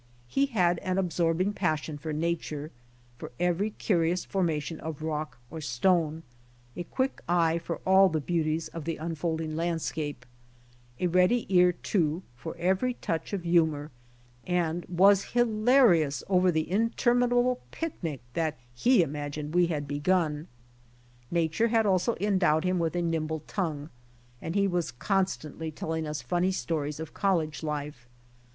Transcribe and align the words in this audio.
He 0.27 0.47
had 0.47 0.79
an 0.79 0.97
absorbing 0.97 1.53
passion 1.53 1.99
for 1.99 2.11
nature, 2.11 2.71
for 3.19 3.31
every 3.39 3.69
curious 3.69 4.25
formation 4.25 4.79
of 4.79 5.03
rock 5.03 5.37
or 5.51 5.61
stone, 5.61 6.23
a 6.75 6.85
quick 6.85 7.21
eye 7.29 7.59
for 7.59 7.77
all 7.85 8.09
the 8.09 8.19
beauties 8.19 8.67
of 8.69 8.85
the 8.85 8.97
unfolding 8.97 9.55
land 9.55 9.79
scape, 9.83 10.25
a 10.99 11.05
ready 11.05 11.45
ear, 11.55 11.71
too, 11.71 12.23
for 12.35 12.57
every 12.57 12.95
touch 12.95 13.31
of 13.31 13.43
humor, 13.43 13.91
and 14.47 14.85
was 14.87 15.33
hilarious 15.35 16.23
over 16.27 16.51
the 16.51 16.67
interminable 16.71 17.59
picnic 17.69 18.21
that 18.33 18.57
he 18.73 19.03
imagined 19.03 19.53
we 19.53 19.67
had 19.67 19.87
begiin. 19.87 20.47
Nature 21.29 21.67
had 21.67 21.85
also 21.85 22.15
endowed 22.19 22.63
him 22.63 22.79
with 22.79 22.95
a 22.95 23.03
nimble 23.03 23.41
tongue, 23.45 23.91
and 24.41 24.55
he 24.55 24.67
was 24.67 24.89
constantly 24.89 25.69
telling 25.69 26.07
us 26.07 26.23
funny 26.23 26.51
stories 26.51 26.99
of 26.99 27.13
college 27.13 27.61
life. 27.61 28.07